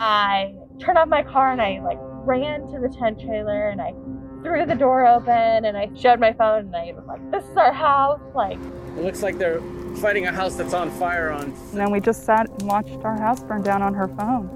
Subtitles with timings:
[0.00, 3.92] I turned off my car and I like ran to the tent trailer and I
[4.42, 7.56] threw the door open and I showed my phone and I was like, "This is
[7.56, 8.58] our house." Like
[8.98, 9.60] It looks like they're
[10.00, 11.42] fighting a house that's on fire on.
[11.42, 14.48] And then we just sat and watched our house burn down on her phone.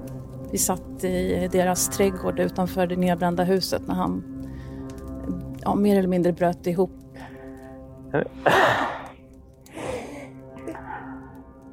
[0.51, 4.23] Vi satt i deras trädgård utanför det nedbrända huset när han
[5.63, 6.91] ja, mer eller mindre bröt ihop.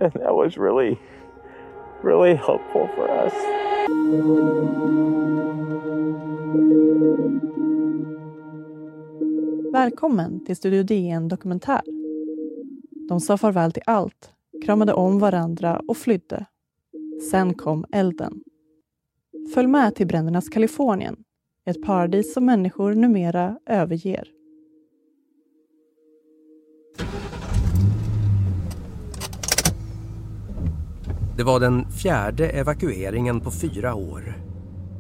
[0.01, 0.99] And that was really,
[2.03, 3.33] really helpful for us.
[9.73, 11.81] Välkommen till Studio DN Dokumentär.
[13.09, 14.33] De sa farväl till allt,
[14.65, 16.47] kramade om varandra och flydde.
[17.31, 18.43] Sen kom elden.
[19.55, 21.17] Följ med till brändernas Kalifornien,
[21.67, 24.40] ett paradis som människor numera överger.
[31.41, 34.35] Det var den fjärde evakueringen på fyra år.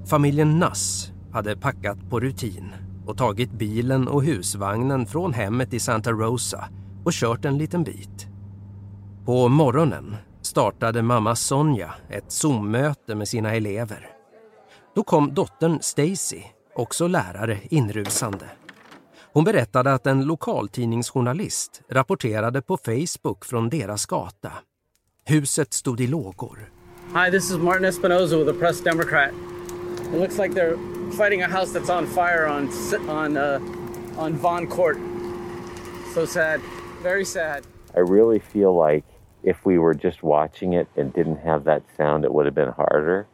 [0.07, 2.69] Familjen Nass hade packat på rutin
[3.07, 6.69] och tagit bilen och husvagnen från hemmet i Santa Rosa
[7.05, 8.27] och kört en liten bit.
[9.25, 14.07] På morgonen startade mamma Sonja ett Zoom-möte med sina elever.
[14.95, 16.43] Då kom dottern Stacy,
[16.75, 18.47] också lärare, inrusande.
[19.33, 24.53] Hon berättade att en lokaltidningsjournalist rapporterade på Facebook från deras gata.
[25.31, 26.59] Huset stod i lågor.
[27.13, 29.33] Hi, this is Martin Espinoza with the Press Democrat.
[30.13, 30.77] It looks like they're
[31.13, 32.69] fighting a house that's on fire on
[33.09, 33.61] on uh,
[34.19, 34.99] on Vaughn Court.
[36.15, 36.61] So sad,
[37.03, 37.65] very sad.
[37.95, 39.05] I really feel like
[39.45, 42.73] if we were just watching it and didn't have that sound, it would have been
[42.73, 43.29] harder.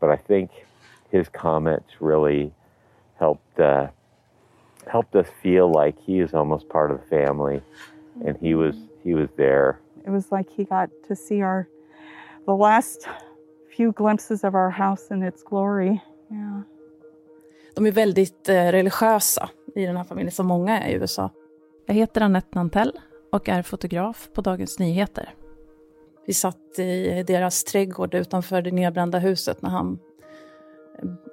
[0.00, 0.50] But I think
[1.12, 2.52] his comments really
[3.20, 3.86] helped uh,
[4.90, 7.62] helped us feel like he is almost part of the family,
[8.26, 8.74] and he was
[9.04, 9.78] he was there.
[10.06, 11.66] It was like he got to see our
[12.46, 13.08] the last
[13.76, 16.00] few glimpses of our house and its glory.
[16.30, 16.60] Yeah.
[17.74, 21.30] De är väldigt eh, religiösa i den här familjen, som många är i USA.
[21.86, 22.92] Jag heter Anette Nantell
[23.32, 25.34] och är fotograf på Dagens Nyheter.
[26.26, 29.98] Vi satt i deras trädgård utanför det nedbrända huset när han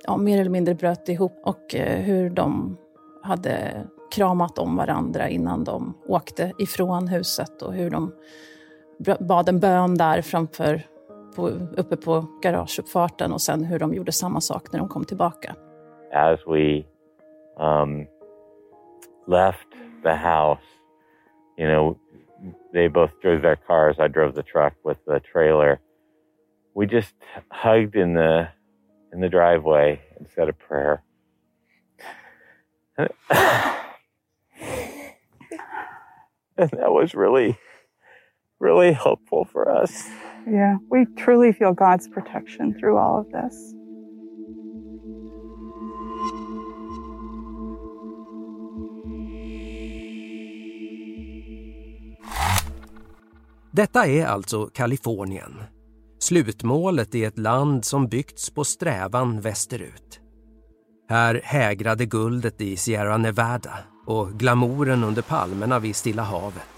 [0.04, 2.78] ja, mer eller mindre bröt ihop och eh, hur de
[3.22, 8.12] hade kramat om varandra innan de åkte ifrån huset och hur de
[9.20, 10.82] bad en bön där framför,
[11.36, 15.56] på, uppe på garageuppfarten och sen hur de gjorde samma sak när de kom tillbaka.
[16.14, 16.84] As we
[17.58, 18.08] um,
[19.28, 19.68] left
[20.04, 20.64] the house,
[21.58, 21.98] you know,
[22.74, 23.98] they both drove their cars.
[24.00, 25.80] I drove the truck with the trailer.
[26.76, 27.16] We just
[27.50, 28.48] hugged in the
[29.14, 31.04] in the driveway and said a prayer.
[32.98, 33.10] and
[36.58, 37.58] that was really,
[38.64, 39.92] really helpful for us.
[40.48, 43.74] Yeah, we truly feel God's protection through all of this.
[53.72, 55.64] Detta är alltså Kalifornien.
[56.20, 60.20] Slutmålet i ett land som byggts på strävan västerut.
[61.10, 63.74] Här hägrade guldet i Sierra Nevada
[64.06, 66.73] och glamouren under palmerna vid Stilla havet.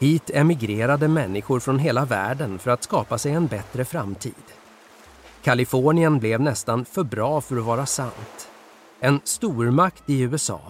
[0.00, 4.34] Hit emigrerade människor från hela världen för att skapa sig en bättre framtid.
[5.42, 8.48] Kalifornien blev nästan för bra för att vara sant.
[9.00, 10.60] En stormakt i USA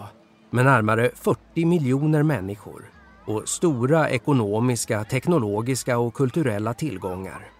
[0.49, 2.91] med närmare 40 miljoner människor
[3.25, 7.51] och stora ekonomiska, teknologiska och kulturella tillgångar.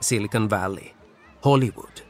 [0.00, 0.88] Silicon Valley,
[1.42, 2.02] Hollywood.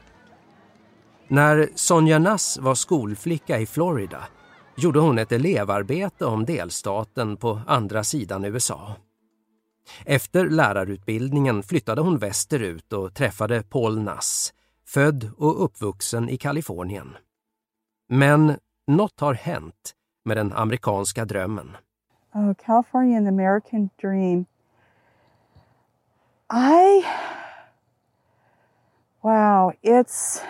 [1.27, 4.23] När Sonja Nass var skolflicka i Florida
[4.79, 8.95] gjorde hon ett elevarbete om delstaten på andra sidan USA.
[10.05, 14.53] Efter lärarutbildningen flyttade hon västerut och träffade Paul Nass,
[14.87, 17.17] född och uppvuxen i Kalifornien.
[18.09, 18.57] Men
[18.87, 19.93] något har hänt
[20.25, 21.77] med den amerikanska drömmen.
[22.33, 24.45] Oh, California and the American dream.
[26.51, 27.05] I
[29.21, 30.41] wow, it's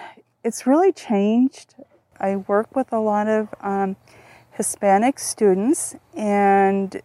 [0.43, 1.75] it's really changed.
[2.19, 3.95] I work with a lot of um,
[4.51, 7.01] Hispanic students, and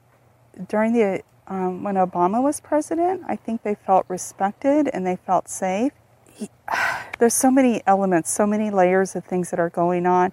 [0.69, 5.49] during the um, when Obama was president, I think they felt respected and they felt
[5.49, 5.93] safe.
[6.33, 6.49] He,
[7.19, 10.33] there's so many elements, so many layers of things that are going on.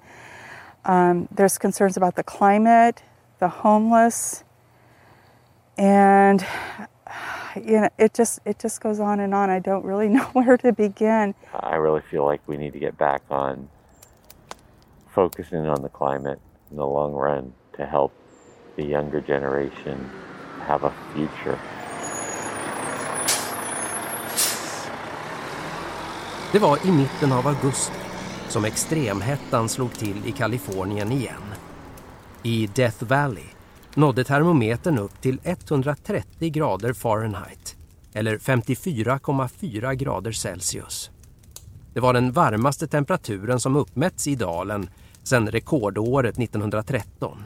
[0.86, 3.04] Um, there's concerns about the climate,
[3.40, 4.44] the homeless,
[5.78, 6.46] and
[7.56, 9.50] you know, it just it just goes on and on.
[9.50, 11.36] I don't really know where to begin.
[11.54, 13.70] I really feel like we need to get back on
[15.12, 16.40] focusing on the climate
[16.72, 18.12] in the long run to help
[18.76, 19.98] the younger generation
[20.68, 21.58] have a future.
[26.52, 28.00] Det var i mitten av augusti
[28.48, 31.44] som extremhettan slog till i Kalifornien igen.
[32.44, 33.46] I Death Valley
[33.96, 37.76] nådde termometern upp till 130 grader Fahrenheit
[38.14, 41.12] eller 54,4 grader Celsius.
[41.94, 44.90] Det var den varmaste temperaturen som uppmätts i dalen
[45.24, 47.44] sedan rekordåret 1913.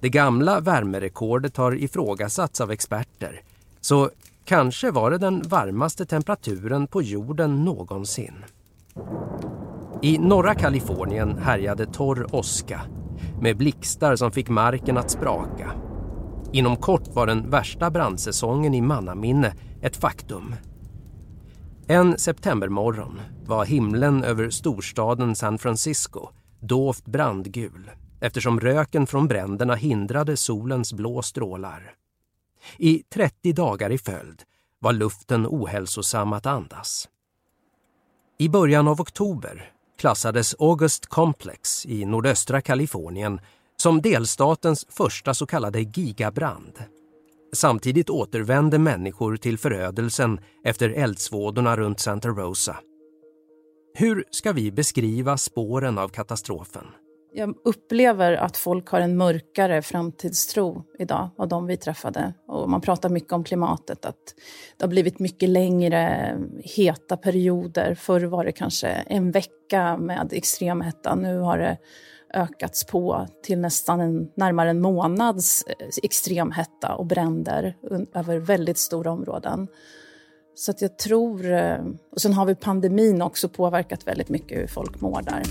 [0.00, 3.40] Det gamla värmerekordet har ifrågasatts av experter
[3.80, 4.10] så
[4.44, 8.44] kanske var det den varmaste temperaturen på jorden någonsin.
[10.02, 12.80] I norra Kalifornien härjade torr åska
[13.40, 15.72] med blixtar som fick marken att spraka.
[16.52, 20.54] Inom kort var den värsta brandsäsongen i mannaminne ett faktum.
[21.88, 26.28] En septembermorgon var himlen över storstaden San Francisco
[26.60, 27.90] dovt brandgul
[28.20, 31.94] eftersom röken från bränderna hindrade solens blå strålar.
[32.78, 34.42] I 30 dagar i följd
[34.78, 37.08] var luften ohälsosam att andas.
[38.38, 43.40] I början av oktober klassades August Complex i nordöstra Kalifornien
[43.76, 46.78] som delstatens första så kallade gigabrand.
[47.52, 52.76] Samtidigt återvände människor till förödelsen efter eldsvådorna runt Santa Rosa.
[53.94, 56.84] Hur ska vi beskriva spåren av katastrofen?
[57.32, 62.34] Jag upplever att folk har en mörkare framtidstro idag av de vi träffade.
[62.48, 64.34] Och man pratar mycket om klimatet, att
[64.76, 66.34] det har blivit mycket längre
[66.76, 67.94] heta perioder.
[67.94, 71.14] Förr var det kanske en vecka med extremhetta.
[71.14, 71.78] Nu har det
[72.34, 77.76] ökats på till nästan en, närmare en månads eh, extremhetta och bränder
[78.14, 79.68] över väldigt stora områden.
[80.54, 81.52] Så att jag tror...
[81.52, 81.78] Eh,
[82.12, 85.42] och sen har vi pandemin också påverkat väldigt mycket hur folk mår där.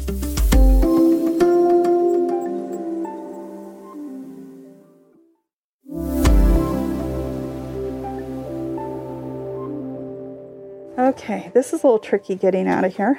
[11.09, 13.15] Okay, this is a little tricky getting out of here.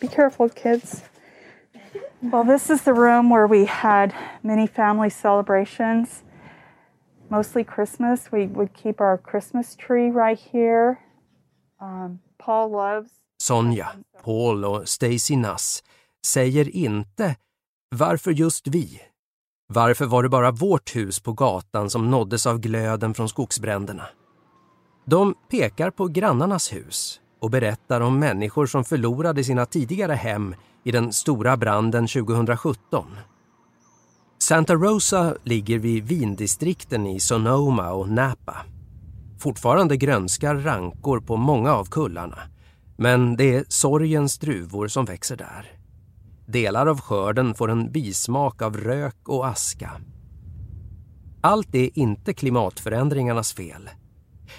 [0.00, 1.02] Be careful, kids.
[2.32, 6.24] Well, this is the room where we had many family celebrations,
[7.28, 8.32] mostly Christmas.
[8.32, 10.96] We would keep our Christmas tree right here.
[11.80, 13.10] Um, Paul loves.
[13.42, 13.88] Sonja,
[14.22, 15.82] Paul och Stacy Nass
[16.26, 17.36] säger inte
[17.96, 19.00] varför just vi?
[19.66, 24.06] Varför var det bara vårt hus på gatan som nåddes av glöden från skogsbränderna?
[25.04, 30.54] De pekar på grannarnas hus och berättar om människor som förlorade sina tidigare hem
[30.84, 33.04] i den stora branden 2017.
[34.38, 38.56] Santa Rosa ligger vid vindistrikten i Sonoma och Napa.
[39.38, 42.38] Fortfarande grönskar rankor på många av kullarna
[42.96, 45.72] men det är sorgens druvor som växer där.
[46.46, 49.90] Delar av skörden får en bismak av rök och aska.
[51.40, 53.90] Allt är inte klimatförändringarnas fel.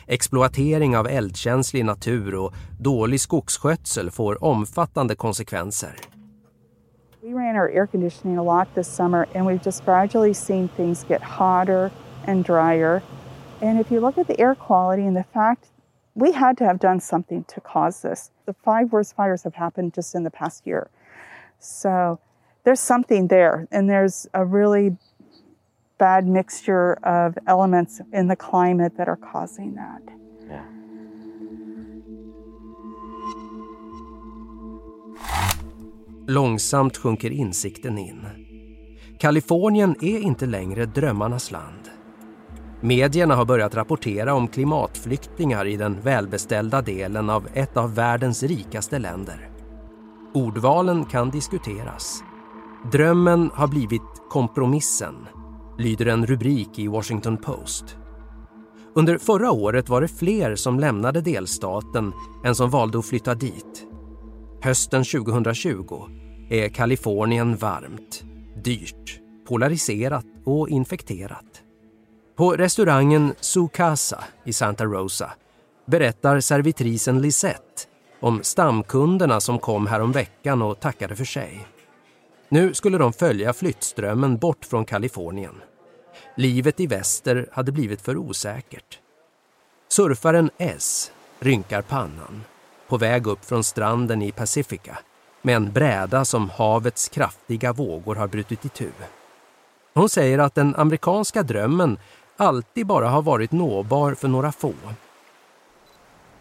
[0.08, 6.15] Exploatering av eldkänslig natur och dålig skogsskötsel får omfattande konsekvenser.
[7.26, 11.04] We ran our air conditioning a lot this summer and we've just gradually seen things
[11.04, 11.90] get hotter
[12.26, 13.02] and drier.
[13.62, 15.70] And if you look at the air quality and the fact
[16.14, 18.30] we had to have done something to cause this.
[18.46, 20.92] The five worst fires have happened just in the past year.
[21.58, 22.20] So
[22.64, 24.96] there's something there and there's a really
[25.98, 30.04] bad mixture of elements in the climate that are causing that.
[36.28, 38.22] Långsamt sjunker insikten in.
[39.20, 41.90] Kalifornien är inte längre drömmarnas land.
[42.82, 49.00] Medierna har börjat rapportera om klimatflyktingar i den välbeställda delen av ett av världens rikaste
[49.00, 49.50] länder.
[50.34, 52.24] Ordvalen kan diskuteras.
[52.92, 55.16] Drömmen har blivit kompromissen
[55.78, 57.98] lyder en rubrik i Washington Post.
[58.96, 62.14] Under förra året var det fler som lämnade delstaten
[62.46, 63.88] än som valde att flytta dit.
[64.66, 66.10] Hösten 2020
[66.50, 68.24] är Kalifornien varmt,
[68.64, 71.62] dyrt, polariserat och infekterat.
[72.36, 75.32] På restaurangen Su Casa i Santa Rosa
[75.86, 77.84] berättar servitrisen Lisette
[78.20, 81.68] om stamkunderna som kom häromveckan och tackade för sig.
[82.50, 85.56] Nu skulle de följa flyttströmmen bort från Kalifornien.
[86.38, 89.00] Livet i väster hade blivit för osäkert.
[89.90, 92.44] Surfaren S rynkar pannan
[92.88, 94.98] på väg upp från stranden i Pacifica
[95.42, 98.90] med en bräda som havets kraftiga vågor har brutit itu.
[99.94, 102.00] Hon säger att den amerikanska drömmen
[102.38, 104.74] alltid bara har varit nåbar för några få.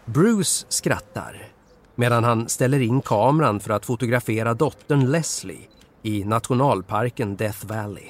[0.05, 1.47] Bruce skrattar
[1.95, 5.67] medan han ställer in kameran för att fotografera dottern Leslie
[6.01, 8.09] i nationalparken Death Valley.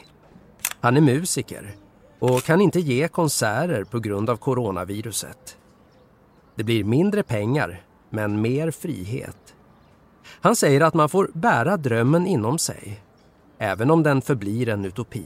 [0.80, 1.76] Han är musiker
[2.20, 5.58] och kan inte ge konserter på grund av coronaviruset.
[6.56, 9.56] Det blir mindre pengar, men mer frihet.
[10.28, 13.02] Han säger att man får bära drömmen inom sig,
[13.58, 15.26] även om den förblir en utopi.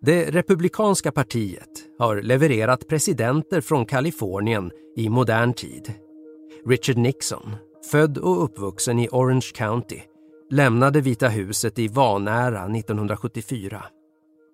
[0.00, 5.94] Det republikanska partiet har levererat presidenter från Kalifornien i modern tid.
[6.66, 7.56] Richard Nixon,
[7.90, 10.00] född och uppvuxen i Orange County,
[10.50, 13.84] lämnade Vita huset i vanära 1974.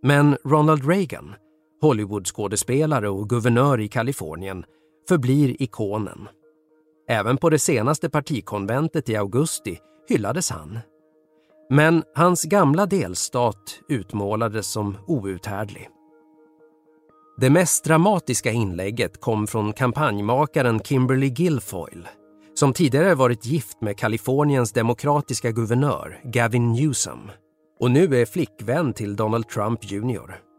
[0.02, 1.34] Men Ronald Reagan,
[1.80, 4.64] Hollywoodskådespelare och guvernör i Kalifornien,
[5.08, 6.28] förblir ikonen.
[7.08, 10.78] Även på det senaste partikonventet i augusti hyllades han.
[11.70, 15.88] Men hans gamla delstat utmålades som outhärdlig.
[17.40, 22.08] Det mest dramatiska inlägget kom från kampanjmakaren Kimberly Guilfoyle
[22.54, 27.30] som tidigare varit gift med Kaliforniens demokratiska guvernör Gavin Newsom
[27.80, 30.50] och nu är flickvän till Donald Trump Jr.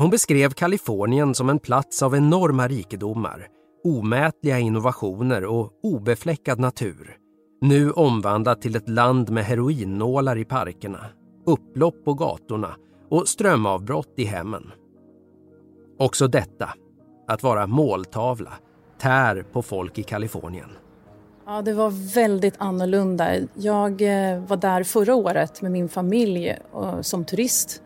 [0.00, 3.48] Hon beskrev Kalifornien som en plats av enorma rikedomar,
[3.84, 7.16] omätliga innovationer och obefläckad natur.
[7.60, 11.00] Nu omvandlat till ett land med heroinnålar i parkerna,
[11.46, 12.76] upplopp på gatorna
[13.10, 14.72] och strömavbrott i hemmen.
[15.98, 16.68] Också detta,
[17.26, 18.52] att vara måltavla,
[19.00, 20.70] tär på folk i Kalifornien.
[21.46, 23.34] Ja, det var väldigt annorlunda.
[23.54, 27.82] Jag eh, var där förra året med min familj eh, som turist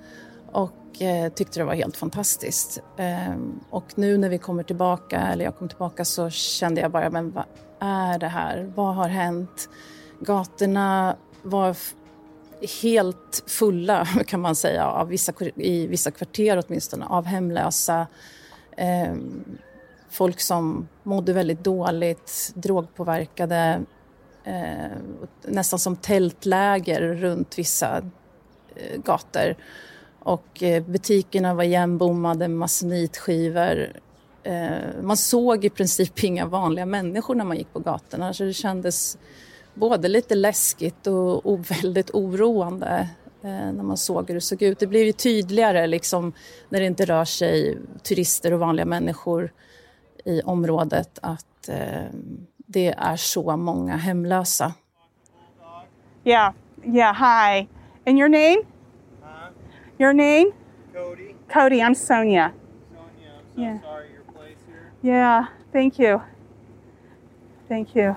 [0.53, 2.83] och eh, tyckte det var helt fantastiskt.
[2.97, 7.11] Ehm, och nu när vi kommer tillbaka, eller jag kom tillbaka, så kände jag bara,
[7.11, 7.45] men vad
[7.81, 8.73] är det här?
[8.75, 9.69] Vad har hänt?
[10.21, 11.77] Gatorna var
[12.83, 18.07] helt fulla, kan man säga, av vissa, i vissa kvarter åtminstone, av hemlösa.
[18.77, 19.45] Ehm,
[20.11, 23.81] folk som mådde väldigt dåligt, drogpåverkade,
[24.45, 24.99] eh,
[25.43, 27.97] nästan som tältläger runt vissa
[28.77, 29.55] eh, gator.
[30.25, 33.93] Och eh, butikerna var igenbommade med masonitskivor.
[34.43, 38.53] Eh, man såg i princip inga vanliga människor när man gick på gatorna så det
[38.53, 39.19] kändes
[39.75, 43.09] både lite läskigt och, väldigt oroande
[43.43, 44.79] eh, när man såg hur det såg ut.
[44.79, 46.33] Det blev ju tydligare liksom,
[46.69, 49.53] när det inte rör sig turister och vanliga människor
[50.25, 51.47] i området att
[52.67, 54.73] det är så många hemlösa.
[56.25, 56.53] Yeah,
[56.85, 57.69] yeah, hi.
[58.07, 58.72] And your name?
[60.03, 60.53] Your name?
[60.93, 61.35] Cody.
[61.53, 62.53] Cody, I'm Sonia.
[62.93, 63.81] Sonia, I'm so Yeah.
[63.83, 65.13] sorry your place here.
[65.15, 66.21] Yeah, thank you.
[67.69, 68.15] Thank you.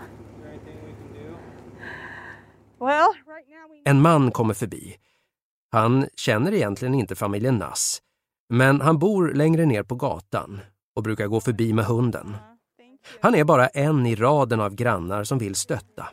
[2.80, 4.96] Well, right now we En man kommer förbi.
[5.72, 8.01] Han känner egentligen inte familjen Nass,
[8.50, 10.60] men han bor längre ner på gatan
[10.96, 12.36] och brukar gå förbi med hunden.
[13.22, 16.08] Han är bara en i raden av grannar som vill stötta.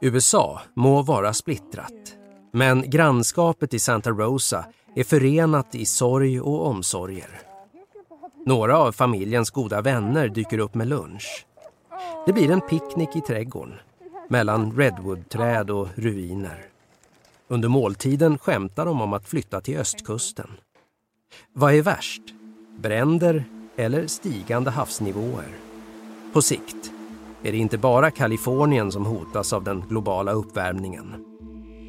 [0.00, 2.16] USA må vara splittrat,
[2.52, 4.64] men grannskapet i Santa Rosa
[4.94, 7.40] är förenat i sorg och omsorger.
[8.46, 11.46] Några av familjens goda vänner dyker upp med lunch.
[12.26, 13.74] Det blir en picknick i trädgården
[14.28, 16.66] mellan redwoodträd och ruiner.
[17.48, 20.50] Under måltiden skämtar de om att flytta till östkusten.
[21.52, 22.22] Vad är värst?
[22.78, 23.44] Bränder
[23.76, 25.48] eller stigande havsnivåer?
[26.32, 26.92] På sikt
[27.42, 31.29] är det inte bara Kalifornien som hotas av den globala uppvärmningen.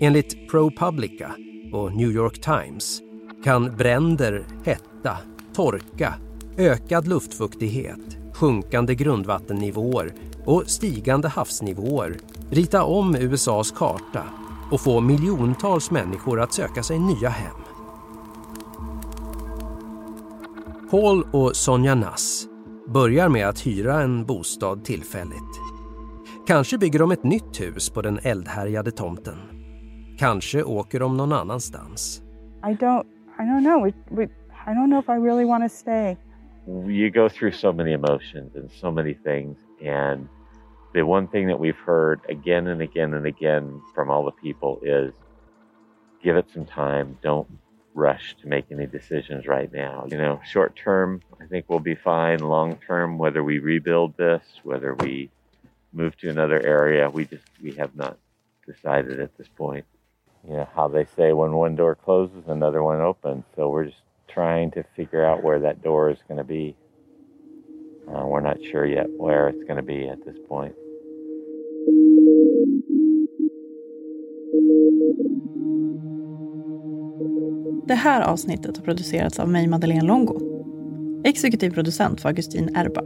[0.03, 1.36] Enligt ProPublica
[1.74, 3.01] och New York Times
[3.43, 5.17] kan bränder, hetta,
[5.53, 6.13] torka,
[6.58, 10.13] ökad luftfuktighet, sjunkande grundvattennivåer
[10.46, 12.17] och stigande havsnivåer
[12.50, 14.24] rita om USAs karta
[14.72, 17.62] och få miljontals människor att söka sig nya hem.
[20.91, 22.46] Paul och Sonja Nass
[22.88, 25.60] börjar med att hyra en bostad tillfälligt.
[26.48, 29.50] Kanske bygger de ett nytt hus på den eldhärjade tomten.
[30.22, 32.24] Kanske åker de någon annanstans.
[32.63, 33.06] I don't
[33.40, 33.84] I don't know.
[33.86, 34.24] We, we
[34.68, 36.18] I don't know if I really want to stay.
[36.88, 39.58] You go through so many emotions and so many things.
[39.86, 40.28] And
[40.94, 44.80] the one thing that we've heard again and again and again from all the people
[44.84, 45.12] is
[46.24, 47.18] give it some time.
[47.24, 47.48] Don't
[47.96, 50.06] rush to make any decisions right now.
[50.12, 52.40] You know, short term, I think we'll be fine.
[52.40, 55.32] Long term, whether we rebuild this, whether we
[55.94, 58.18] move to another area, we just we have not
[58.68, 59.86] decided at this point.
[60.48, 63.44] You know how they say when one door closes, another one opens.
[63.56, 66.76] So we're just trying to figure out where that door is going to be.
[68.08, 70.76] Uh, we're not sure yet where it's going to be at this point.
[77.88, 80.40] Det här avsnittet har producerats av mig, Madeleine Longo.
[81.24, 83.04] Exekutiv producent var Augustin Erba.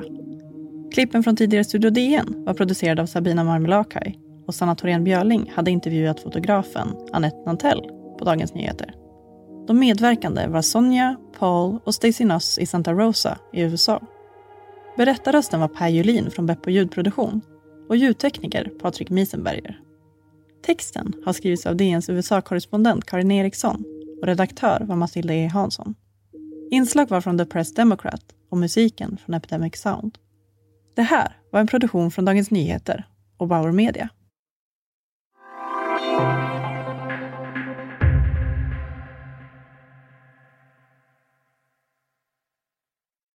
[0.94, 5.72] Klippen från tidigare Studio DN var producerade av Sabina Marmelakai och Sanna Thorén Björling hade
[5.72, 7.82] intervjuat fotografen Annette Nantell
[8.20, 8.94] på Dagens Nyheter.
[9.68, 14.02] De medverkande var Sonja, Paul och Stacy Noss i Santa Rosa i USA.
[14.98, 17.42] Berättarrösten var Per Julin från Beppo ljudproduktion
[17.90, 19.80] och ljudtekniker Patrik Miesenberger.
[20.66, 23.84] Texten har skrivits av DNs USA-korrespondent Karin Eriksson
[24.22, 25.96] och redaktör var Matilda E Hansson.
[26.72, 30.18] Inslag var från The Press Democrat och musiken från Epidemic Sound.
[30.96, 34.10] Det här var en produktion från Dagens Nyheter och Bauer Media.
[36.18, 36.55] Thank you.